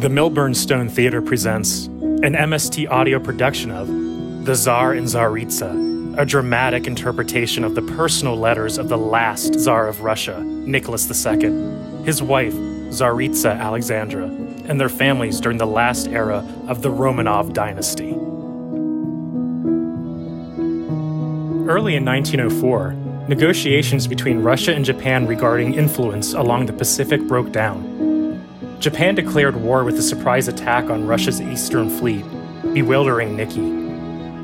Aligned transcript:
The 0.00 0.08
Milburn 0.08 0.54
Stone 0.54 0.88
Theater 0.88 1.20
presents 1.20 1.84
an 1.84 2.32
MST 2.32 2.90
audio 2.90 3.20
production 3.20 3.70
of 3.70 3.86
The 4.46 4.54
Tsar 4.54 4.94
and 4.94 5.06
Tsaritsa, 5.06 6.18
a 6.18 6.24
dramatic 6.24 6.86
interpretation 6.86 7.64
of 7.64 7.74
the 7.74 7.82
personal 7.82 8.34
letters 8.34 8.78
of 8.78 8.88
the 8.88 8.96
last 8.96 9.60
Tsar 9.60 9.88
of 9.88 10.00
Russia, 10.00 10.40
Nicholas 10.42 11.04
II, 11.26 11.50
his 12.02 12.22
wife, 12.22 12.54
Tsaritsa 12.54 13.60
Alexandra, 13.60 14.24
and 14.24 14.80
their 14.80 14.88
families 14.88 15.38
during 15.38 15.58
the 15.58 15.66
last 15.66 16.08
era 16.08 16.46
of 16.66 16.80
the 16.80 16.90
Romanov 16.90 17.52
dynasty. 17.52 18.12
Early 21.70 21.94
in 21.94 22.06
1904, 22.06 22.94
negotiations 23.28 24.06
between 24.06 24.40
Russia 24.40 24.74
and 24.74 24.82
Japan 24.82 25.26
regarding 25.26 25.74
influence 25.74 26.32
along 26.32 26.64
the 26.64 26.72
Pacific 26.72 27.20
broke 27.28 27.52
down. 27.52 28.09
Japan 28.80 29.14
declared 29.14 29.56
war 29.56 29.84
with 29.84 29.98
a 29.98 30.02
surprise 30.02 30.48
attack 30.48 30.88
on 30.88 31.06
Russia's 31.06 31.38
Eastern 31.38 31.90
Fleet, 31.90 32.24
bewildering 32.72 33.36
Nicky. 33.36 33.60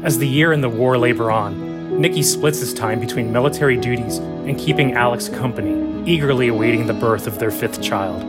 As 0.04 0.18
the 0.18 0.28
year 0.28 0.52
and 0.52 0.62
the 0.62 0.68
war 0.68 0.98
labor 0.98 1.30
on, 1.30 1.98
Nicky 1.98 2.22
splits 2.22 2.60
his 2.60 2.74
time 2.74 3.00
between 3.00 3.32
military 3.32 3.78
duties 3.78 4.18
and 4.18 4.58
keeping 4.58 4.92
Alex 4.92 5.30
company, 5.30 6.04
eagerly 6.04 6.48
awaiting 6.48 6.86
the 6.86 6.92
birth 6.92 7.26
of 7.26 7.38
their 7.38 7.50
fifth 7.50 7.80
child. 7.80 8.22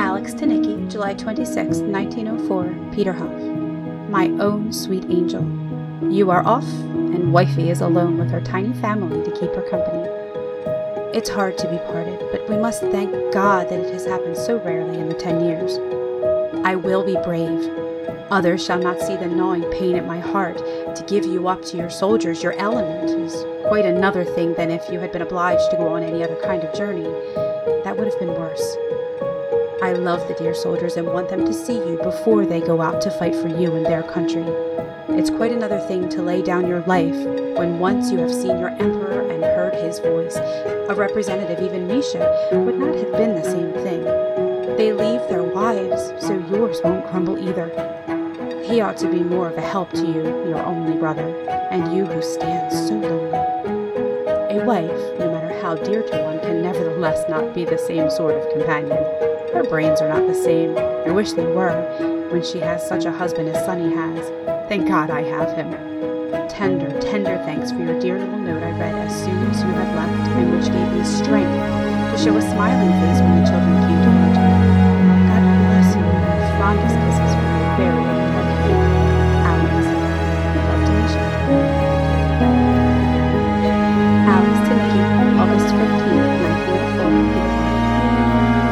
Alex 0.00 0.34
to 0.34 0.44
Nicky, 0.44 0.84
July 0.88 1.14
26, 1.14 1.78
1904, 1.78 2.64
Peterhof. 2.90 4.08
My 4.10 4.26
own 4.42 4.72
sweet 4.72 5.04
angel. 5.04 5.42
You 6.10 6.32
are 6.32 6.44
off, 6.44 6.66
and 6.66 7.32
wifey 7.32 7.70
is 7.70 7.80
alone 7.80 8.18
with 8.18 8.32
her 8.32 8.40
tiny 8.40 8.72
family 8.80 9.22
to 9.22 9.30
keep 9.38 9.54
her 9.54 9.62
company. 9.70 10.01
It's 11.14 11.28
hard 11.28 11.58
to 11.58 11.68
be 11.68 11.76
parted, 11.76 12.18
but 12.32 12.48
we 12.48 12.56
must 12.56 12.80
thank 12.80 13.12
God 13.34 13.68
that 13.68 13.80
it 13.80 13.92
has 13.92 14.06
happened 14.06 14.34
so 14.34 14.56
rarely 14.56 14.98
in 14.98 15.10
the 15.10 15.14
ten 15.14 15.44
years. 15.44 15.78
I 16.64 16.74
will 16.74 17.04
be 17.04 17.18
brave. 17.22 17.70
Others 18.30 18.64
shall 18.64 18.78
not 18.78 18.98
see 18.98 19.16
the 19.16 19.26
gnawing 19.26 19.64
pain 19.72 19.96
at 19.96 20.06
my 20.06 20.18
heart. 20.18 20.56
To 20.56 21.04
give 21.06 21.26
you 21.26 21.48
up 21.48 21.60
to 21.66 21.76
your 21.76 21.90
soldiers, 21.90 22.42
your 22.42 22.54
element, 22.54 23.10
is 23.10 23.44
quite 23.68 23.84
another 23.84 24.24
thing 24.24 24.54
than 24.54 24.70
if 24.70 24.88
you 24.90 25.00
had 25.00 25.12
been 25.12 25.20
obliged 25.20 25.70
to 25.70 25.76
go 25.76 25.88
on 25.88 26.02
any 26.02 26.24
other 26.24 26.40
kind 26.42 26.64
of 26.64 26.74
journey. 26.74 27.04
That 27.84 27.94
would 27.98 28.06
have 28.06 28.18
been 28.18 28.32
worse. 28.32 28.76
I 29.82 29.92
love 29.92 30.26
the 30.28 30.34
dear 30.38 30.54
soldiers 30.54 30.96
and 30.96 31.06
want 31.06 31.28
them 31.28 31.44
to 31.44 31.52
see 31.52 31.76
you 31.76 32.00
before 32.02 32.46
they 32.46 32.60
go 32.60 32.80
out 32.80 33.02
to 33.02 33.10
fight 33.10 33.34
for 33.34 33.48
you 33.48 33.74
and 33.74 33.84
their 33.84 34.02
country. 34.02 34.46
It's 35.08 35.30
quite 35.30 35.52
another 35.52 35.80
thing 35.80 36.08
to 36.10 36.22
lay 36.22 36.42
down 36.42 36.68
your 36.68 36.82
life 36.82 37.16
when 37.56 37.78
once 37.78 38.10
you 38.10 38.18
have 38.18 38.32
seen 38.32 38.58
your 38.58 38.70
emperor 38.70 39.28
and 39.30 39.42
heard 39.42 39.74
his 39.74 39.98
voice. 39.98 40.36
A 40.36 40.94
representative, 40.94 41.60
even 41.60 41.88
Misha, 41.88 42.50
would 42.52 42.78
not 42.78 42.94
have 42.94 43.12
been 43.12 43.34
the 43.34 43.42
same 43.42 43.72
thing. 43.84 44.04
They 44.76 44.92
leave 44.92 45.20
their 45.28 45.42
wives, 45.42 46.12
so 46.24 46.38
yours 46.50 46.80
won't 46.84 47.06
crumble 47.08 47.36
either. 47.38 47.68
He 48.64 48.80
ought 48.80 48.96
to 48.98 49.10
be 49.10 49.20
more 49.20 49.48
of 49.48 49.58
a 49.58 49.60
help 49.60 49.90
to 49.90 50.06
you, 50.06 50.22
your 50.48 50.62
only 50.64 50.96
brother, 50.96 51.28
and 51.70 51.94
you 51.94 52.06
who 52.06 52.22
stand 52.22 52.72
so 52.72 52.94
lonely. 52.94 54.58
A 54.58 54.64
wife, 54.64 55.18
no 55.18 55.32
matter 55.32 55.60
how 55.60 55.74
dear 55.74 56.02
to 56.02 56.22
one, 56.22 56.40
can 56.40 56.62
nevertheless 56.62 57.28
not 57.28 57.54
be 57.54 57.64
the 57.64 57.78
same 57.78 58.08
sort 58.08 58.34
of 58.34 58.50
companion. 58.52 58.98
Her 59.52 59.64
brains 59.68 60.00
are 60.00 60.08
not 60.08 60.26
the 60.26 60.34
same. 60.34 60.76
I 60.78 61.10
wish 61.10 61.32
they 61.32 61.46
were, 61.46 62.28
when 62.30 62.44
she 62.44 62.60
has 62.60 62.86
such 62.86 63.04
a 63.04 63.12
husband 63.12 63.48
as 63.48 63.64
Sunny 63.66 63.92
has. 63.94 64.51
Thank 64.68 64.88
God 64.88 65.10
I 65.10 65.22
have 65.22 65.54
him. 65.56 65.70
Tender, 66.48 66.88
tender 67.00 67.36
thanks 67.44 67.72
for 67.72 67.78
your 67.78 67.98
dear 68.00 68.18
little 68.18 68.38
note 68.38 68.62
I 68.62 68.70
read 68.78 68.94
as 68.94 69.14
soon 69.24 69.36
as 69.50 69.60
you 69.60 69.68
had 69.68 69.94
left, 69.96 70.30
and 70.32 70.52
which 70.52 70.66
gave 70.72 70.92
me 70.92 71.04
strength 71.04 71.52
to 72.12 72.16
show 72.16 72.36
a 72.36 72.42
smiling 72.42 72.92
face 73.00 73.20
when 73.20 73.40
the 73.40 73.48
children 73.48 73.74
came 73.84 74.00
to 74.00 74.12
you. 74.12 74.22
God 75.28 75.44
bless 75.68 75.96
you. 75.96 76.04
Fondest 76.56 76.96
kisses 77.04 77.32
from 77.36 77.48
your 77.52 77.72
very 77.80 78.04
own 78.04 78.32
Alex. 79.48 79.84
Love 80.56 80.82
to 80.86 80.92
Misha. 81.00 81.24
Alex 84.28 84.56
to 84.68 84.72
Nicky, 84.76 85.00
August 85.40 85.68
15th, 85.72 86.36
1904. 87.02 87.48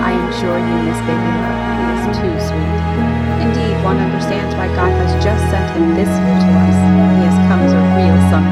I 0.05 0.17
am 0.17 0.29
sure 0.39 0.57
you 0.57 0.77
miss 0.85 1.01
baby 1.09 1.40
one 3.83 3.99
understands 3.99 4.55
why 4.57 4.69
God 4.77 4.93
has 4.93 5.13
just 5.25 5.43
sent 5.51 5.71
him 5.73 5.95
this 5.97 6.09
year 6.09 6.37
to 6.45 6.51
us. 6.69 6.79
He 7.17 7.25
has 7.25 7.39
come 7.49 7.61
as 7.61 7.73
a 7.73 7.83
real 7.97 8.19
sunbeam. 8.31 8.50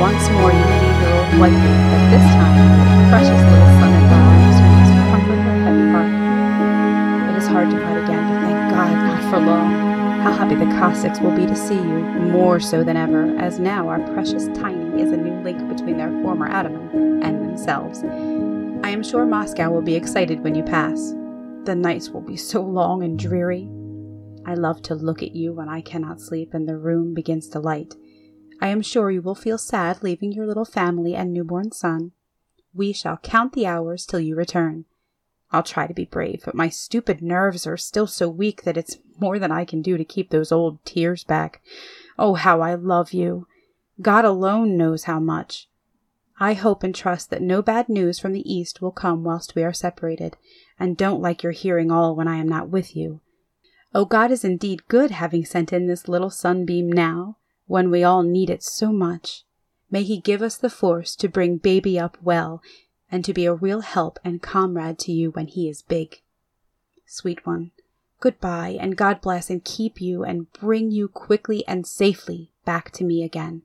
Once 0.00 0.28
more 0.30 0.52
you 0.52 0.58
leave 0.58 1.00
your 1.02 1.12
old 1.18 1.40
white 1.40 1.50
wifey, 1.50 1.74
but 1.90 2.02
this 2.10 2.26
time 2.38 2.54
a 2.54 3.08
precious 3.10 3.42
little 3.50 3.70
son 3.78 3.92
in 3.92 4.04
her 4.06 4.14
arms 4.14 4.56
who 4.62 4.68
must 4.78 4.94
comfort 5.10 5.40
her 5.42 5.56
heavy 5.64 5.86
heart. 5.90 7.34
It 7.34 7.36
is 7.36 7.48
hard 7.48 7.70
to 7.70 7.76
part 7.82 8.04
again, 8.04 8.22
but 8.28 8.38
thank 8.46 8.70
God 8.70 8.92
not 8.92 9.30
for 9.30 9.40
long. 9.40 9.88
How 10.22 10.32
happy 10.32 10.54
the 10.54 10.66
Cossacks 10.78 11.20
will 11.20 11.34
be 11.34 11.46
to 11.46 11.56
see 11.56 11.74
you, 11.74 11.98
more 12.30 12.60
so 12.60 12.84
than 12.84 12.96
ever, 12.96 13.36
as 13.38 13.58
now 13.58 13.88
our 13.88 14.00
precious 14.12 14.46
Tiny 14.48 15.02
is 15.02 15.10
a 15.10 15.16
new 15.16 15.34
link 15.42 15.68
between 15.68 15.96
their 15.96 16.10
former 16.22 16.48
Ataman 16.48 17.22
and 17.24 17.40
themselves. 17.40 18.04
I 18.84 18.90
am 18.90 19.02
sure 19.02 19.26
Moscow 19.26 19.70
will 19.70 19.82
be 19.82 19.96
excited 19.96 20.44
when 20.44 20.54
you 20.54 20.62
pass. 20.62 21.12
The 21.64 21.74
nights 21.74 22.10
will 22.10 22.20
be 22.20 22.36
so 22.36 22.62
long 22.62 23.02
and 23.02 23.18
dreary. 23.18 23.68
I 24.46 24.54
love 24.54 24.80
to 24.82 24.94
look 24.94 25.24
at 25.24 25.34
you 25.34 25.52
when 25.52 25.68
I 25.68 25.80
cannot 25.80 26.20
sleep 26.20 26.54
and 26.54 26.68
the 26.68 26.76
room 26.76 27.14
begins 27.14 27.48
to 27.48 27.58
light. 27.58 27.96
I 28.60 28.68
am 28.68 28.82
sure 28.82 29.10
you 29.10 29.22
will 29.22 29.34
feel 29.34 29.58
sad 29.58 30.02
leaving 30.02 30.32
your 30.32 30.46
little 30.46 30.64
family 30.64 31.14
and 31.14 31.32
newborn 31.32 31.72
son. 31.72 32.12
We 32.74 32.92
shall 32.92 33.16
count 33.16 33.52
the 33.52 33.66
hours 33.66 34.04
till 34.04 34.20
you 34.20 34.36
return. 34.36 34.84
I'll 35.50 35.62
try 35.62 35.86
to 35.86 35.94
be 35.94 36.04
brave, 36.04 36.42
but 36.44 36.54
my 36.54 36.68
stupid 36.68 37.22
nerves 37.22 37.66
are 37.66 37.76
still 37.76 38.06
so 38.06 38.28
weak 38.28 38.64
that 38.64 38.76
it's 38.76 38.98
more 39.18 39.38
than 39.38 39.50
I 39.50 39.64
can 39.64 39.80
do 39.80 39.96
to 39.96 40.04
keep 40.04 40.30
those 40.30 40.52
old 40.52 40.84
tears 40.84 41.24
back. 41.24 41.62
Oh, 42.18 42.34
how 42.34 42.60
I 42.60 42.74
love 42.74 43.12
you! 43.12 43.46
God 44.02 44.24
alone 44.24 44.76
knows 44.76 45.04
how 45.04 45.18
much. 45.18 45.68
I 46.38 46.52
hope 46.52 46.82
and 46.82 46.94
trust 46.94 47.30
that 47.30 47.42
no 47.42 47.62
bad 47.62 47.88
news 47.88 48.18
from 48.18 48.32
the 48.32 48.52
East 48.52 48.80
will 48.80 48.92
come 48.92 49.24
whilst 49.24 49.54
we 49.54 49.64
are 49.64 49.72
separated, 49.72 50.36
and 50.78 50.96
don't 50.96 51.22
like 51.22 51.42
your 51.42 51.52
hearing 51.52 51.90
all 51.90 52.14
when 52.14 52.28
I 52.28 52.36
am 52.36 52.48
not 52.48 52.68
with 52.68 52.94
you. 52.94 53.20
Oh, 53.94 54.04
God 54.04 54.30
is 54.30 54.44
indeed 54.44 54.86
good 54.86 55.10
having 55.10 55.44
sent 55.44 55.72
in 55.72 55.86
this 55.86 56.08
little 56.08 56.30
sunbeam 56.30 56.92
now, 56.92 57.38
when 57.68 57.90
we 57.90 58.02
all 58.02 58.24
need 58.24 58.50
it 58.50 58.64
so 58.64 58.92
much. 58.92 59.44
May 59.90 60.02
He 60.02 60.20
give 60.20 60.42
us 60.42 60.56
the 60.56 60.68
force 60.68 61.14
to 61.16 61.28
bring 61.28 61.58
baby 61.58 61.98
up 61.98 62.18
well, 62.20 62.60
and 63.10 63.24
to 63.24 63.32
be 63.32 63.46
a 63.46 63.54
real 63.54 63.80
help 63.80 64.18
and 64.24 64.42
comrade 64.42 64.98
to 65.00 65.12
you 65.12 65.30
when 65.30 65.46
he 65.46 65.68
is 65.68 65.82
big. 65.82 66.20
Sweet 67.06 67.46
one, 67.46 67.70
goodbye, 68.20 68.76
and 68.78 68.96
God 68.96 69.20
bless 69.20 69.48
and 69.48 69.64
keep 69.64 70.00
you 70.00 70.24
and 70.24 70.52
bring 70.52 70.90
you 70.90 71.08
quickly 71.08 71.66
and 71.66 71.86
safely 71.86 72.50
back 72.64 72.90
to 72.92 73.04
me 73.04 73.22
again. 73.22 73.62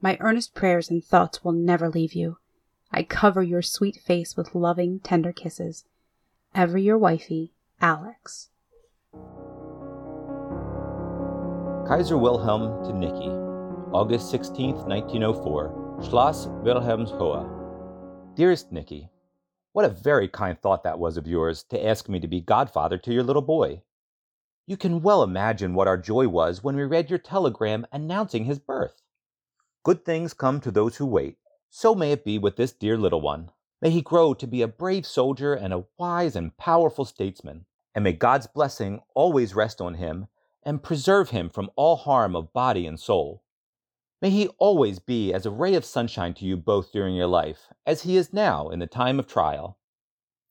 My 0.00 0.16
earnest 0.20 0.54
prayers 0.54 0.90
and 0.90 1.04
thoughts 1.04 1.44
will 1.44 1.52
never 1.52 1.88
leave 1.88 2.14
you. 2.14 2.38
I 2.90 3.02
cover 3.02 3.42
your 3.42 3.62
sweet 3.62 3.96
face 3.96 4.36
with 4.36 4.54
loving, 4.54 5.00
tender 5.00 5.32
kisses. 5.32 5.84
Ever 6.54 6.78
your 6.78 6.98
wifey, 6.98 7.52
Alex. 7.80 8.48
Kaiser 11.92 12.16
Wilhelm 12.16 12.82
to 12.86 12.92
Nicky, 12.94 13.28
August 13.92 14.30
16, 14.30 14.76
1904, 14.76 15.98
Schloss 16.02 16.46
Wilhelmshohe. 16.64 18.34
Dearest 18.34 18.72
Nicky, 18.72 19.10
what 19.74 19.84
a 19.84 19.90
very 19.90 20.26
kind 20.26 20.58
thought 20.58 20.84
that 20.84 20.98
was 20.98 21.18
of 21.18 21.26
yours 21.26 21.64
to 21.64 21.86
ask 21.86 22.08
me 22.08 22.18
to 22.18 22.26
be 22.26 22.40
godfather 22.40 22.96
to 22.96 23.12
your 23.12 23.22
little 23.22 23.42
boy. 23.42 23.82
You 24.66 24.78
can 24.78 25.02
well 25.02 25.22
imagine 25.22 25.74
what 25.74 25.86
our 25.86 25.98
joy 25.98 26.28
was 26.28 26.64
when 26.64 26.76
we 26.76 26.84
read 26.84 27.10
your 27.10 27.18
telegram 27.18 27.86
announcing 27.92 28.46
his 28.46 28.58
birth. 28.58 29.02
Good 29.84 30.02
things 30.02 30.32
come 30.32 30.62
to 30.62 30.70
those 30.70 30.96
who 30.96 31.04
wait. 31.04 31.36
So 31.68 31.94
may 31.94 32.12
it 32.12 32.24
be 32.24 32.38
with 32.38 32.56
this 32.56 32.72
dear 32.72 32.96
little 32.96 33.20
one. 33.20 33.50
May 33.82 33.90
he 33.90 34.00
grow 34.00 34.32
to 34.32 34.46
be 34.46 34.62
a 34.62 34.66
brave 34.66 35.04
soldier 35.04 35.52
and 35.52 35.74
a 35.74 35.84
wise 35.98 36.36
and 36.36 36.56
powerful 36.56 37.04
statesman, 37.04 37.66
and 37.94 38.02
may 38.02 38.14
God's 38.14 38.46
blessing 38.46 39.02
always 39.14 39.54
rest 39.54 39.82
on 39.82 39.96
him 39.96 40.28
and 40.62 40.82
preserve 40.82 41.30
him 41.30 41.48
from 41.48 41.70
all 41.76 41.96
harm 41.96 42.36
of 42.36 42.52
body 42.52 42.86
and 42.86 43.00
soul. 43.00 43.42
May 44.20 44.30
he 44.30 44.48
always 44.58 45.00
be 45.00 45.32
as 45.32 45.44
a 45.44 45.50
ray 45.50 45.74
of 45.74 45.84
sunshine 45.84 46.34
to 46.34 46.44
you 46.44 46.56
both 46.56 46.92
during 46.92 47.14
your 47.14 47.26
life, 47.26 47.68
as 47.84 48.02
he 48.02 48.16
is 48.16 48.32
now 48.32 48.68
in 48.68 48.78
the 48.78 48.86
time 48.86 49.18
of 49.18 49.26
trial. 49.26 49.78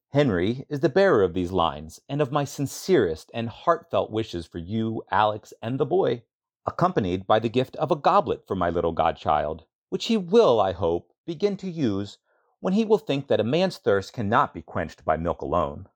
Henry 0.10 0.66
is 0.68 0.81
the 0.81 0.90
bearer 0.90 1.24
of 1.24 1.34
these 1.34 1.54
lines 1.54 2.02
and 2.10 2.22
of 2.22 2.34
my 2.34 2.44
sincerest 2.44 3.31
and 3.34 3.48
heartfelt 3.48 4.12
wishes 4.12 4.46
for 4.46 4.58
you, 4.58 5.02
Alex, 5.10 5.54
and 5.62 5.80
the 5.80 5.86
boy. 5.86 6.24
accompanied 6.66 7.25
by 7.25 7.40
the 7.40 7.50
gift 7.50 7.75
of 7.78 7.92
a 7.92 7.96
goblet 7.96 8.46
for 8.46 8.56
my 8.56 8.69
little 8.69 8.92
godchild, 8.92 9.66
which 9.90 10.06
he 10.06 10.18
will, 10.18 10.60
I 10.60 10.74
hope, 10.74 11.12
begin 11.25 11.58
to 11.58 11.69
use 11.69 12.18
when 12.60 12.74
he 12.74 12.86
will 12.86 12.98
think 12.98 13.28
that 13.28 13.40
a 13.40 13.44
man's 13.44 13.78
thirst 13.78 14.13
cannot 14.13 14.54
be 14.54 14.62
quenched 14.62 15.04
by 15.04 15.18
milk 15.18 15.42
alone. 15.42 15.88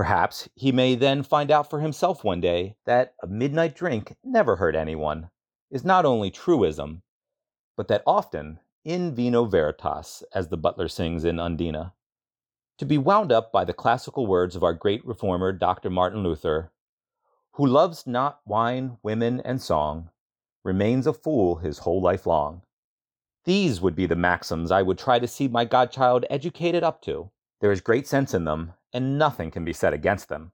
Perhaps 0.00 0.48
he 0.54 0.72
may 0.72 0.94
then 0.94 1.22
find 1.22 1.50
out 1.50 1.68
for 1.68 1.80
himself 1.80 2.24
one 2.24 2.40
day 2.40 2.74
that 2.86 3.12
a 3.22 3.26
midnight 3.26 3.74
drink 3.74 4.16
never 4.24 4.56
hurt 4.56 4.74
anyone, 4.74 5.28
is 5.70 5.84
not 5.84 6.06
only 6.06 6.30
truism, 6.30 7.02
but 7.76 7.86
that 7.88 8.02
often 8.06 8.60
in 8.82 9.14
vino 9.14 9.44
veritas, 9.44 10.24
as 10.34 10.48
the 10.48 10.56
butler 10.56 10.88
sings 10.88 11.22
in 11.22 11.36
Undina. 11.36 11.92
To 12.78 12.86
be 12.86 12.96
wound 12.96 13.30
up 13.30 13.52
by 13.52 13.62
the 13.66 13.74
classical 13.74 14.26
words 14.26 14.56
of 14.56 14.64
our 14.64 14.72
great 14.72 15.04
reformer, 15.04 15.52
Dr. 15.52 15.90
Martin 15.90 16.22
Luther, 16.22 16.72
who 17.56 17.66
loves 17.66 18.06
not 18.06 18.40
wine, 18.46 18.96
women, 19.02 19.42
and 19.42 19.60
song, 19.60 20.08
remains 20.64 21.06
a 21.06 21.12
fool 21.12 21.56
his 21.56 21.80
whole 21.80 22.00
life 22.00 22.24
long. 22.24 22.62
These 23.44 23.82
would 23.82 23.96
be 23.96 24.06
the 24.06 24.16
maxims 24.16 24.70
I 24.70 24.80
would 24.80 24.96
try 24.96 25.18
to 25.18 25.28
see 25.28 25.46
my 25.46 25.66
godchild 25.66 26.24
educated 26.30 26.82
up 26.82 27.02
to. 27.02 27.30
There 27.60 27.70
is 27.70 27.82
great 27.82 28.06
sense 28.06 28.32
in 28.32 28.44
them, 28.44 28.72
and 28.92 29.18
nothing 29.18 29.50
can 29.50 29.64
be 29.64 29.72
said 29.72 29.92
against 29.92 30.28
them. 30.28 30.52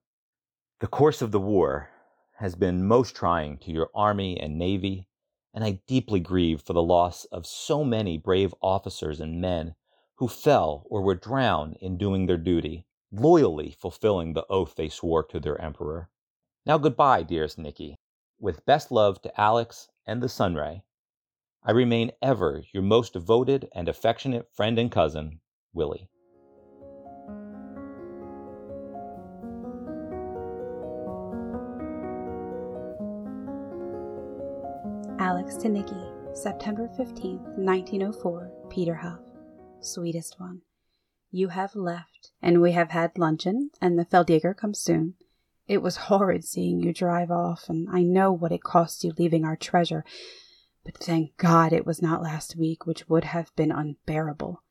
The 0.80 0.86
course 0.86 1.22
of 1.22 1.32
the 1.32 1.40
war 1.40 1.90
has 2.36 2.54
been 2.54 2.86
most 2.86 3.14
trying 3.14 3.56
to 3.58 3.70
your 3.70 3.90
army 3.94 4.38
and 4.38 4.58
navy, 4.58 5.08
and 5.54 5.64
I 5.64 5.80
deeply 5.86 6.20
grieve 6.20 6.60
for 6.60 6.74
the 6.74 6.82
loss 6.82 7.24
of 7.26 7.46
so 7.46 7.82
many 7.82 8.18
brave 8.18 8.54
officers 8.60 9.20
and 9.20 9.40
men 9.40 9.74
who 10.16 10.28
fell 10.28 10.86
or 10.90 11.00
were 11.02 11.14
drowned 11.14 11.76
in 11.80 11.96
doing 11.96 12.26
their 12.26 12.36
duty, 12.36 12.86
loyally 13.10 13.70
fulfilling 13.80 14.32
the 14.32 14.46
oath 14.50 14.74
they 14.74 14.88
swore 14.88 15.22
to 15.24 15.40
their 15.40 15.60
emperor. 15.60 16.10
Now 16.66 16.76
goodbye, 16.78 17.22
dearest 17.22 17.58
Nicky. 17.58 17.96
With 18.38 18.66
best 18.66 18.92
love 18.92 19.22
to 19.22 19.40
Alex 19.40 19.88
and 20.06 20.22
the 20.22 20.28
Sunray, 20.28 20.82
I 21.62 21.72
remain 21.72 22.12
ever 22.20 22.62
your 22.72 22.82
most 22.82 23.14
devoted 23.14 23.68
and 23.74 23.88
affectionate 23.88 24.52
friend 24.52 24.78
and 24.78 24.92
cousin, 24.92 25.40
Willie. 25.72 26.10
Alex 35.26 35.56
to 35.56 35.68
Nicky, 35.68 36.06
September 36.34 36.88
15th, 36.96 37.58
1904, 37.58 38.68
Peterhof. 38.70 39.18
Sweetest 39.80 40.38
one, 40.38 40.60
you 41.32 41.48
have 41.48 41.74
left, 41.74 42.30
and 42.40 42.62
we 42.62 42.70
have 42.70 42.90
had 42.90 43.18
luncheon, 43.18 43.70
and 43.80 43.98
the 43.98 44.04
Feldjäger 44.04 44.56
comes 44.56 44.78
soon. 44.78 45.14
It 45.66 45.82
was 45.82 45.96
horrid 45.96 46.44
seeing 46.44 46.78
you 46.78 46.92
drive 46.92 47.32
off, 47.32 47.68
and 47.68 47.88
I 47.90 48.04
know 48.04 48.30
what 48.30 48.52
it 48.52 48.62
cost 48.62 49.02
you 49.02 49.14
leaving 49.18 49.44
our 49.44 49.56
treasure, 49.56 50.04
but 50.84 50.96
thank 50.96 51.36
God 51.38 51.72
it 51.72 51.84
was 51.84 52.00
not 52.00 52.22
last 52.22 52.54
week, 52.54 52.86
which 52.86 53.08
would 53.08 53.24
have 53.24 53.50
been 53.56 53.72
unbearable. 53.72 54.62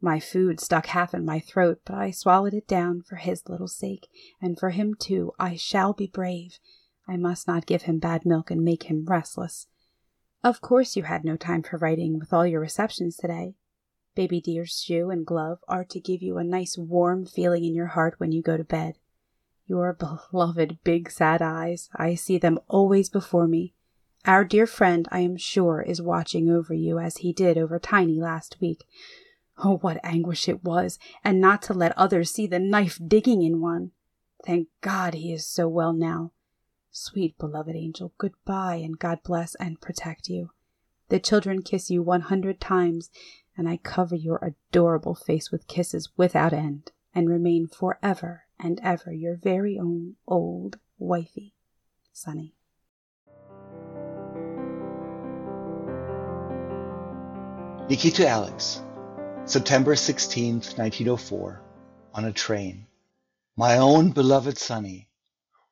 My 0.00 0.20
food 0.20 0.58
stuck 0.58 0.86
half 0.86 1.12
in 1.12 1.26
my 1.26 1.38
throat, 1.38 1.82
but 1.84 1.96
I 1.96 2.12
swallowed 2.12 2.54
it 2.54 2.66
down 2.66 3.02
for 3.02 3.16
his 3.16 3.46
little 3.46 3.68
sake, 3.68 4.08
and 4.40 4.58
for 4.58 4.70
him 4.70 4.94
too. 4.98 5.32
I 5.38 5.56
shall 5.56 5.92
be 5.92 6.06
brave. 6.06 6.58
I 7.06 7.18
must 7.18 7.46
not 7.46 7.66
give 7.66 7.82
him 7.82 7.98
bad 7.98 8.24
milk 8.24 8.50
and 8.50 8.64
make 8.64 8.84
him 8.84 9.04
restless. 9.04 9.66
Of 10.48 10.62
course 10.62 10.96
you 10.96 11.02
had 11.02 11.26
no 11.26 11.36
time 11.36 11.62
for 11.62 11.76
writing 11.76 12.18
with 12.18 12.32
all 12.32 12.46
your 12.46 12.62
receptions 12.62 13.18
today. 13.18 13.54
Baby 14.14 14.40
dear's 14.40 14.80
shoe 14.80 15.10
and 15.10 15.26
glove 15.26 15.58
are 15.68 15.84
to 15.84 16.00
give 16.00 16.22
you 16.22 16.38
a 16.38 16.42
nice 16.42 16.78
warm 16.78 17.26
feeling 17.26 17.66
in 17.66 17.74
your 17.74 17.88
heart 17.88 18.14
when 18.16 18.32
you 18.32 18.40
go 18.40 18.56
to 18.56 18.64
bed. 18.64 18.94
Your 19.66 19.92
beloved 19.92 20.78
big 20.84 21.10
sad 21.10 21.42
eyes, 21.42 21.90
I 21.94 22.14
see 22.14 22.38
them 22.38 22.58
always 22.66 23.10
before 23.10 23.46
me. 23.46 23.74
Our 24.24 24.42
dear 24.42 24.66
friend, 24.66 25.06
I 25.12 25.20
am 25.20 25.36
sure, 25.36 25.82
is 25.82 26.00
watching 26.00 26.48
over 26.48 26.72
you 26.72 26.98
as 26.98 27.18
he 27.18 27.34
did 27.34 27.58
over 27.58 27.78
Tiny 27.78 28.18
last 28.18 28.56
week. 28.58 28.86
Oh, 29.62 29.76
what 29.76 30.00
anguish 30.02 30.48
it 30.48 30.64
was, 30.64 30.98
and 31.22 31.42
not 31.42 31.60
to 31.64 31.74
let 31.74 31.92
others 31.98 32.30
see 32.30 32.46
the 32.46 32.58
knife 32.58 32.98
digging 33.06 33.42
in 33.42 33.60
one. 33.60 33.90
Thank 34.46 34.68
God 34.80 35.12
he 35.12 35.30
is 35.30 35.46
so 35.46 35.68
well 35.68 35.92
now. 35.92 36.32
Sweet 36.90 37.38
beloved 37.38 37.76
angel, 37.76 38.12
good 38.18 38.32
goodbye, 38.32 38.76
and 38.76 38.98
God 38.98 39.22
bless 39.22 39.54
and 39.56 39.80
protect 39.80 40.28
you. 40.28 40.50
The 41.08 41.20
children 41.20 41.62
kiss 41.62 41.90
you 41.90 42.02
one 42.02 42.22
hundred 42.22 42.60
times, 42.60 43.10
and 43.56 43.68
I 43.68 43.76
cover 43.76 44.16
your 44.16 44.38
adorable 44.42 45.14
face 45.14 45.50
with 45.50 45.66
kisses 45.68 46.10
without 46.16 46.52
end, 46.52 46.92
and 47.14 47.28
remain 47.28 47.66
forever 47.66 48.44
and 48.58 48.80
ever 48.82 49.12
your 49.12 49.36
very 49.36 49.78
own 49.78 50.16
old 50.26 50.78
wifey, 50.98 51.54
Sunny. 52.12 52.54
Nicky 57.88 58.10
to 58.10 58.28
Alex, 58.28 58.82
September 59.46 59.94
16th, 59.94 60.76
1904, 60.76 61.62
on 62.14 62.24
a 62.26 62.32
train. 62.32 62.86
My 63.56 63.78
own 63.78 64.10
beloved 64.10 64.58
Sunny, 64.58 65.07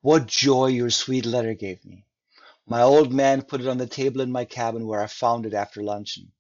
what 0.02 0.26
joy 0.26 0.66
your 0.66 0.90
sweet 0.90 1.24
letter 1.24 1.54
gave 1.54 1.84
me! 1.84 2.04
My 2.66 2.82
old 2.82 3.12
man 3.12 3.40
put 3.42 3.60
it 3.60 3.66
on 3.66 3.78
the 3.78 3.86
table 3.86 4.20
in 4.20 4.30
my 4.30 4.44
cabin 4.44 4.86
where 4.86 5.00
I 5.00 5.06
found 5.06 5.46
it 5.46 5.54
after 5.54 5.82
luncheon, 5.82 6.32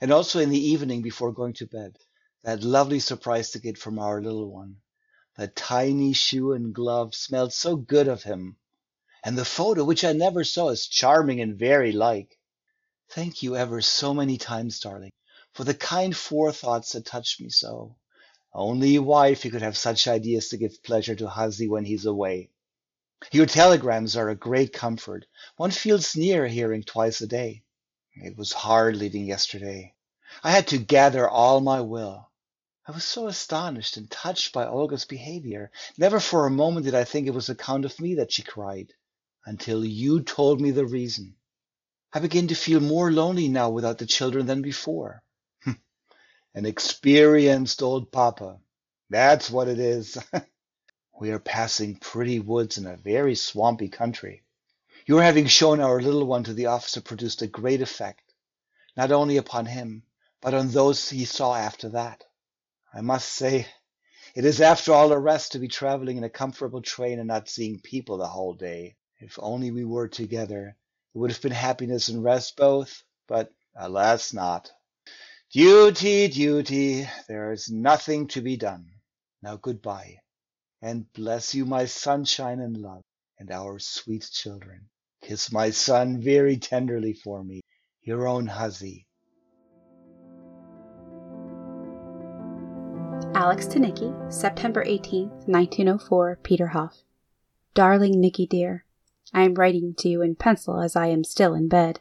and 0.00 0.12
also 0.12 0.40
in 0.40 0.50
the 0.50 0.60
evening 0.60 1.00
before 1.00 1.32
going 1.32 1.54
to 1.54 1.66
bed. 1.66 1.96
That 2.42 2.62
lovely 2.62 3.00
surprise 3.00 3.50
ticket 3.50 3.78
from 3.78 3.98
our 3.98 4.20
little 4.20 4.52
one. 4.52 4.82
That 5.36 5.56
tiny 5.56 6.12
shoe 6.12 6.52
and 6.52 6.74
glove 6.74 7.14
smelled 7.14 7.52
so 7.52 7.76
good 7.76 8.08
of 8.08 8.24
him. 8.24 8.58
And 9.24 9.38
the 9.38 9.44
photo, 9.44 9.84
which 9.84 10.04
I 10.04 10.12
never 10.12 10.44
saw, 10.44 10.68
is 10.68 10.86
charming 10.86 11.40
and 11.40 11.58
very 11.58 11.92
like. 11.92 12.38
Thank 13.10 13.42
you 13.42 13.56
ever 13.56 13.80
so 13.80 14.12
many 14.12 14.36
times, 14.36 14.80
darling, 14.80 15.12
for 15.54 15.64
the 15.64 15.74
kind 15.74 16.14
forethoughts 16.14 16.92
that 16.92 17.06
touched 17.06 17.40
me 17.40 17.48
so. 17.48 17.96
Only 18.52 18.96
a 18.96 19.02
wife 19.02 19.42
could 19.42 19.62
have 19.62 19.78
such 19.78 20.06
ideas 20.06 20.48
to 20.50 20.58
give 20.58 20.82
pleasure 20.82 21.14
to 21.16 21.28
Huzzy 21.28 21.68
when 21.68 21.84
he's 21.84 22.04
away. 22.04 22.50
Your 23.32 23.46
telegrams 23.46 24.16
are 24.16 24.28
a 24.30 24.36
great 24.36 24.72
comfort. 24.72 25.26
One 25.56 25.70
feels 25.70 26.16
near 26.16 26.46
hearing 26.46 26.82
twice 26.82 27.20
a 27.20 27.26
day. 27.26 27.64
It 28.14 28.36
was 28.36 28.52
hard 28.52 28.96
leaving 28.96 29.26
yesterday. 29.26 29.94
I 30.42 30.50
had 30.50 30.68
to 30.68 30.78
gather 30.78 31.28
all 31.28 31.60
my 31.60 31.80
will. 31.80 32.30
I 32.86 32.92
was 32.92 33.04
so 33.04 33.26
astonished 33.26 33.96
and 33.96 34.10
touched 34.10 34.52
by 34.52 34.66
Olga's 34.66 35.04
behavior. 35.04 35.70
Never 35.98 36.20
for 36.20 36.46
a 36.46 36.50
moment 36.50 36.86
did 36.86 36.94
I 36.94 37.04
think 37.04 37.26
it 37.26 37.34
was 37.34 37.48
account 37.48 37.84
of 37.84 38.00
me 38.00 38.14
that 38.14 38.32
she 38.32 38.42
cried, 38.42 38.94
until 39.44 39.84
you 39.84 40.22
told 40.22 40.60
me 40.60 40.70
the 40.70 40.86
reason. 40.86 41.36
I 42.12 42.20
begin 42.20 42.48
to 42.48 42.54
feel 42.54 42.80
more 42.80 43.12
lonely 43.12 43.48
now 43.48 43.68
without 43.70 43.98
the 43.98 44.06
children 44.06 44.46
than 44.46 44.62
before. 44.62 45.22
An 46.54 46.64
experienced 46.64 47.82
old 47.82 48.10
papa. 48.10 48.58
That's 49.10 49.50
what 49.50 49.68
it 49.68 49.78
is. 49.78 50.16
We 51.20 51.32
are 51.32 51.40
passing 51.40 51.96
pretty 51.96 52.38
woods 52.38 52.78
in 52.78 52.86
a 52.86 52.96
very 52.96 53.34
swampy 53.34 53.88
country. 53.88 54.44
Your 55.04 55.20
having 55.20 55.48
shown 55.48 55.80
our 55.80 56.00
little 56.00 56.24
one 56.24 56.44
to 56.44 56.54
the 56.54 56.66
officer 56.66 57.00
produced 57.00 57.42
a 57.42 57.48
great 57.48 57.80
effect, 57.82 58.34
not 58.96 59.10
only 59.10 59.36
upon 59.36 59.66
him, 59.66 60.04
but 60.40 60.54
on 60.54 60.68
those 60.68 61.10
he 61.10 61.24
saw 61.24 61.56
after 61.56 61.88
that. 61.88 62.22
I 62.94 63.00
must 63.00 63.32
say, 63.32 63.66
it 64.36 64.44
is 64.44 64.60
after 64.60 64.92
all 64.92 65.10
a 65.10 65.18
rest 65.18 65.50
to 65.52 65.58
be 65.58 65.66
traveling 65.66 66.18
in 66.18 66.22
a 66.22 66.30
comfortable 66.30 66.82
train 66.82 67.18
and 67.18 67.26
not 67.26 67.48
seeing 67.48 67.80
people 67.80 68.18
the 68.18 68.28
whole 68.28 68.54
day. 68.54 68.94
If 69.18 69.40
only 69.42 69.72
we 69.72 69.84
were 69.84 70.06
together, 70.06 70.76
it 71.12 71.18
would 71.18 71.32
have 71.32 71.42
been 71.42 71.50
happiness 71.50 72.08
and 72.08 72.22
rest 72.22 72.56
both, 72.56 73.02
but 73.26 73.52
alas 73.74 74.32
not. 74.32 74.70
Duty, 75.50 76.28
duty, 76.28 77.08
there 77.26 77.50
is 77.50 77.68
nothing 77.68 78.28
to 78.28 78.40
be 78.40 78.56
done. 78.56 78.92
Now 79.42 79.56
goodbye 79.56 80.20
and 80.80 81.12
bless 81.12 81.54
you, 81.54 81.64
my 81.64 81.84
sunshine 81.84 82.60
and 82.60 82.76
love, 82.76 83.02
and 83.38 83.50
our 83.50 83.78
sweet 83.78 84.28
children. 84.32 84.88
Kiss 85.22 85.52
my 85.52 85.70
son 85.70 86.20
very 86.20 86.56
tenderly 86.56 87.12
for 87.12 87.42
me, 87.42 87.60
your 88.02 88.28
own 88.28 88.46
Huzzy. 88.46 89.06
Alex 93.34 93.66
to 93.66 93.78
Nicky, 93.78 94.12
September 94.30 94.84
18th, 94.84 95.46
1904, 95.46 96.38
Peterhof. 96.42 97.02
Darling 97.74 98.20
Nicky 98.20 98.46
dear, 98.46 98.84
I 99.32 99.42
am 99.42 99.54
writing 99.54 99.94
to 99.98 100.08
you 100.08 100.22
in 100.22 100.34
pencil 100.34 100.80
as 100.80 100.96
I 100.96 101.06
am 101.08 101.24
still 101.24 101.54
in 101.54 101.68
bed. 101.68 102.00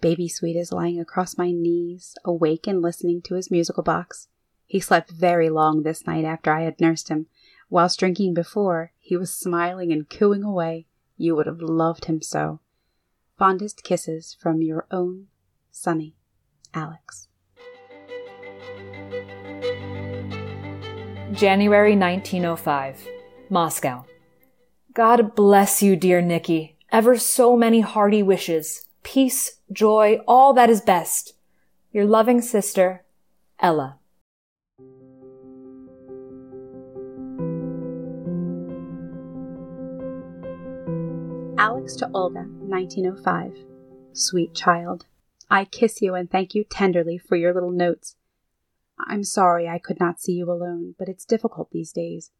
Baby 0.00 0.28
Sweet 0.28 0.56
is 0.56 0.72
lying 0.72 1.00
across 1.00 1.38
my 1.38 1.50
knees, 1.50 2.16
awake 2.24 2.66
and 2.66 2.82
listening 2.82 3.22
to 3.22 3.34
his 3.34 3.50
musical 3.50 3.82
box. 3.82 4.28
He 4.66 4.80
slept 4.80 5.10
very 5.10 5.50
long 5.50 5.82
this 5.82 6.06
night 6.06 6.24
after 6.24 6.52
I 6.52 6.62
had 6.62 6.80
nursed 6.80 7.08
him, 7.08 7.26
Whilst 7.70 8.00
drinking 8.00 8.34
before, 8.34 8.90
he 8.98 9.16
was 9.16 9.32
smiling 9.32 9.92
and 9.92 10.10
cooing 10.10 10.42
away. 10.42 10.86
You 11.16 11.36
would 11.36 11.46
have 11.46 11.62
loved 11.62 12.06
him 12.06 12.20
so. 12.20 12.58
Fondest 13.38 13.84
kisses 13.84 14.36
from 14.38 14.60
your 14.60 14.86
own 14.90 15.28
Sunny, 15.70 16.16
Alex. 16.74 17.28
January 21.32 21.96
1905, 21.96 23.06
Moscow. 23.48 24.04
God 24.92 25.36
bless 25.36 25.80
you, 25.80 25.94
dear 25.94 26.20
Nicky. 26.20 26.76
Ever 26.90 27.16
so 27.16 27.56
many 27.56 27.80
hearty 27.80 28.20
wishes, 28.20 28.88
peace, 29.04 29.60
joy, 29.70 30.18
all 30.26 30.52
that 30.54 30.68
is 30.68 30.80
best. 30.80 31.34
Your 31.92 32.04
loving 32.04 32.40
sister, 32.40 33.04
Ella. 33.60 33.99
Alex 41.60 41.94
to 41.94 42.10
Olga, 42.14 42.46
1905. 42.60 43.52
Sweet 44.14 44.54
child, 44.54 45.04
I 45.50 45.66
kiss 45.66 46.00
you 46.00 46.14
and 46.14 46.30
thank 46.30 46.54
you 46.54 46.64
tenderly 46.64 47.18
for 47.18 47.36
your 47.36 47.52
little 47.52 47.70
notes. 47.70 48.16
I'm 48.98 49.22
sorry 49.24 49.68
I 49.68 49.78
could 49.78 50.00
not 50.00 50.18
see 50.18 50.32
you 50.32 50.50
alone, 50.50 50.94
but 50.98 51.06
it's 51.06 51.26
difficult 51.26 51.70
these 51.70 51.92
days. 51.92 52.30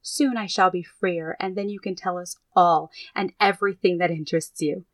Soon 0.00 0.36
I 0.36 0.46
shall 0.46 0.70
be 0.70 0.84
freer, 0.84 1.36
and 1.40 1.56
then 1.56 1.68
you 1.68 1.80
can 1.80 1.96
tell 1.96 2.18
us 2.18 2.36
all 2.54 2.92
and 3.16 3.32
everything 3.40 3.98
that 3.98 4.12
interests 4.12 4.62
you. 4.62 4.84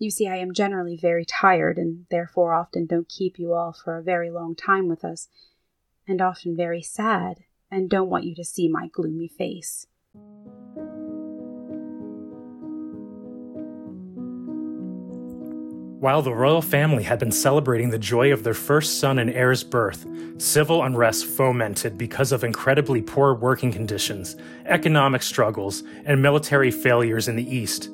You 0.00 0.10
see, 0.10 0.26
I 0.26 0.38
am 0.38 0.52
generally 0.52 0.98
very 1.00 1.24
tired, 1.24 1.78
and 1.78 2.06
therefore 2.10 2.52
often 2.52 2.86
don't 2.86 3.08
keep 3.08 3.38
you 3.38 3.52
all 3.52 3.72
for 3.72 3.96
a 3.96 4.02
very 4.02 4.28
long 4.28 4.56
time 4.56 4.88
with 4.88 5.04
us, 5.04 5.28
and 6.08 6.20
often 6.20 6.56
very 6.56 6.82
sad, 6.82 7.44
and 7.70 7.88
don't 7.88 8.10
want 8.10 8.24
you 8.24 8.34
to 8.34 8.44
see 8.44 8.66
my 8.66 8.88
gloomy 8.88 9.28
face. 9.28 9.86
While 16.00 16.22
the 16.22 16.32
royal 16.32 16.62
family 16.62 17.02
had 17.02 17.18
been 17.18 17.32
celebrating 17.32 17.90
the 17.90 17.98
joy 17.98 18.32
of 18.32 18.44
their 18.44 18.54
first 18.54 19.00
son 19.00 19.18
and 19.18 19.28
heir's 19.30 19.64
birth, 19.64 20.06
civil 20.36 20.84
unrest 20.84 21.26
fomented 21.26 21.98
because 21.98 22.30
of 22.30 22.44
incredibly 22.44 23.02
poor 23.02 23.34
working 23.34 23.72
conditions, 23.72 24.36
economic 24.66 25.24
struggles, 25.24 25.82
and 26.04 26.22
military 26.22 26.70
failures 26.70 27.26
in 27.26 27.34
the 27.34 27.52
East. 27.52 27.86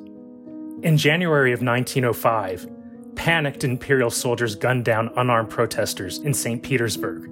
In 0.83 0.97
January 0.97 1.51
of 1.51 1.63
1905, 1.63 2.67
panicked 3.15 3.63
imperial 3.63 4.11
soldiers 4.11 4.53
gunned 4.53 4.85
down 4.85 5.09
unarmed 5.17 5.49
protesters 5.49 6.19
in 6.19 6.35
St. 6.35 6.61
Petersburg. 6.61 7.27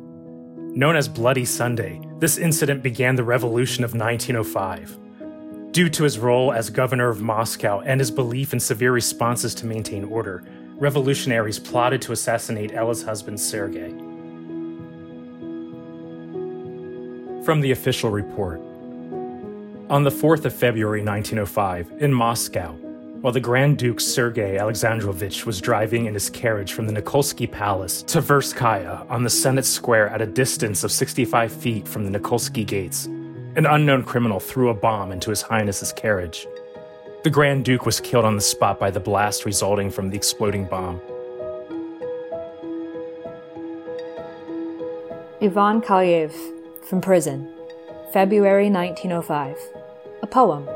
Known 0.76 0.96
as 0.96 1.08
Bloody 1.08 1.46
Sunday, 1.46 2.02
this 2.18 2.40
incident 2.40 2.82
began 2.82 3.16
the 3.16 3.24
Revolution 3.24 3.84
of 3.84 3.94
1905. 3.94 4.98
Due 5.72 5.90
to 5.90 6.04
his 6.04 6.18
role 6.18 6.52
as 6.52 6.72
governor 6.72 7.10
of 7.10 7.22
Moscow 7.22 7.82
and 7.82 8.00
his 8.00 8.10
belief 8.10 8.54
in 8.54 8.60
severe 8.60 8.92
responses 8.92 9.54
to 9.56 9.68
maintain 9.68 10.04
order, 10.04 10.44
revolutionaries 10.84 11.60
plotted 11.60 12.02
to 12.02 12.12
assassinate 12.12 12.74
Ella's 12.74 13.02
husband 13.02 13.40
Sergei. 13.40 13.92
From 17.46 17.62
the 17.62 17.72
official 17.72 18.10
report 18.10 18.60
On 19.90 20.04
the 20.04 20.10
4th 20.10 20.44
of 20.44 20.54
February 20.54 21.02
1905, 21.02 22.02
in 22.02 22.14
Moscow, 22.14 22.74
while 23.22 23.32
the 23.32 23.40
Grand 23.40 23.78
Duke 23.78 24.02
Sergei 24.02 24.58
Alexandrovich 24.58 25.46
was 25.46 25.62
driving 25.62 26.06
in 26.08 26.14
his 26.14 26.30
carriage 26.30 26.74
from 26.74 26.86
the 26.88 27.02
Nikolsky 27.02 27.50
Palace 27.50 28.04
to 28.04 28.20
Tverskaya 28.20 29.10
on 29.10 29.24
the 29.24 29.30
Senate 29.30 29.64
Square 29.64 30.10
at 30.10 30.22
a 30.22 30.26
distance 30.26 30.84
of 30.84 30.92
65 30.92 31.50
feet 31.50 31.88
from 31.88 32.04
the 32.04 32.20
Nikolsky 32.20 32.68
Gates, 32.68 33.06
an 33.56 33.66
unknown 33.66 34.04
criminal 34.04 34.42
threw 34.42 34.68
a 34.68 34.74
bomb 34.74 35.14
into 35.14 35.30
His 35.30 35.44
Highness's 35.44 35.94
carriage. 35.94 36.46
The 37.24 37.30
Grand 37.30 37.64
Duke 37.64 37.86
was 37.86 38.02
killed 38.02 38.26
on 38.26 38.36
the 38.36 38.42
spot 38.42 38.82
by 38.82 38.92
the 38.92 39.00
blast 39.00 39.46
resulting 39.46 39.90
from 39.90 40.10
the 40.10 40.18
exploding 40.18 40.66
bomb. 40.66 41.00
Ivan 45.42 45.80
Kalyayev, 45.80 46.34
from 46.84 47.00
prison, 47.00 47.50
February 48.12 48.70
1905. 48.70 49.58
A 50.22 50.28
poem. 50.28 50.68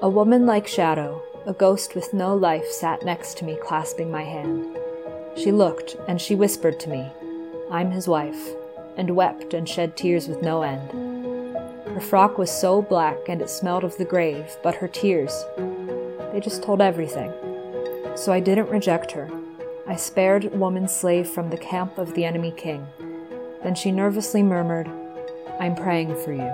A 0.00 0.08
woman 0.08 0.46
like 0.46 0.66
shadow, 0.66 1.22
a 1.44 1.52
ghost 1.52 1.94
with 1.94 2.14
no 2.14 2.34
life, 2.34 2.66
sat 2.70 3.04
next 3.04 3.36
to 3.36 3.44
me, 3.44 3.58
clasping 3.62 4.10
my 4.10 4.22
hand. 4.22 4.78
She 5.36 5.52
looked, 5.52 5.94
and 6.08 6.22
she 6.22 6.34
whispered 6.34 6.80
to 6.80 6.88
me, 6.88 7.06
I'm 7.70 7.90
his 7.90 8.08
wife, 8.08 8.48
and 8.96 9.14
wept 9.14 9.52
and 9.52 9.68
shed 9.68 9.94
tears 9.94 10.26
with 10.26 10.40
no 10.40 10.62
end. 10.62 11.01
Her 11.94 12.00
frock 12.00 12.38
was 12.38 12.50
so 12.50 12.80
black 12.80 13.28
and 13.28 13.42
it 13.42 13.50
smelled 13.50 13.84
of 13.84 13.98
the 13.98 14.06
grave, 14.06 14.56
but 14.62 14.76
her 14.76 14.88
tears, 14.88 15.44
they 16.32 16.40
just 16.40 16.62
told 16.62 16.80
everything. 16.80 17.30
So 18.16 18.32
I 18.32 18.40
didn't 18.40 18.70
reject 18.70 19.12
her. 19.12 19.30
I 19.86 19.96
spared 19.96 20.58
woman 20.58 20.88
slave 20.88 21.28
from 21.28 21.50
the 21.50 21.58
camp 21.58 21.98
of 21.98 22.14
the 22.14 22.24
enemy 22.24 22.50
king. 22.50 22.86
Then 23.62 23.74
she 23.74 23.92
nervously 23.92 24.42
murmured, 24.42 24.88
I'm 25.60 25.74
praying 25.74 26.16
for 26.24 26.32
you. 26.32 26.50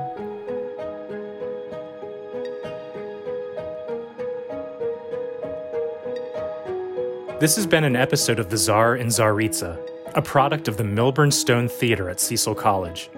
This 7.38 7.54
has 7.54 7.66
been 7.68 7.84
an 7.84 7.94
episode 7.94 8.40
of 8.40 8.50
The 8.50 8.58
Tsar 8.58 8.96
and 8.96 9.08
Tsaritsa, 9.08 9.78
a 10.16 10.20
product 10.22 10.66
of 10.66 10.76
the 10.76 10.84
Milburn 10.84 11.30
Stone 11.30 11.68
Theater 11.68 12.10
at 12.10 12.18
Cecil 12.18 12.56
College 12.56 13.08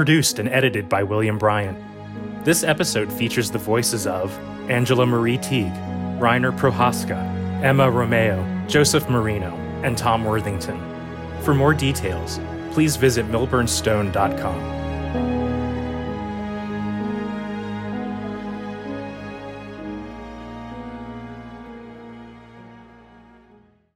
produced 0.00 0.38
and 0.38 0.48
edited 0.48 0.88
by 0.88 1.02
William 1.02 1.36
Bryant. 1.36 1.76
This 2.42 2.64
episode 2.64 3.12
features 3.12 3.50
the 3.50 3.58
voices 3.58 4.06
of 4.06 4.34
Angela 4.70 5.04
Marie 5.04 5.36
Teague, 5.36 5.74
Reiner 6.18 6.58
Prohaska, 6.58 7.18
Emma 7.62 7.90
Romeo, 7.90 8.42
Joseph 8.66 9.10
Marino, 9.10 9.54
and 9.82 9.98
Tom 9.98 10.24
Worthington. 10.24 10.80
For 11.42 11.52
more 11.52 11.74
details, 11.74 12.40
please 12.72 12.96
visit 12.96 13.26
milburnstone.com. 13.26 14.79